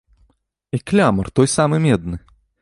[0.77, 2.17] І клямар той самы медны!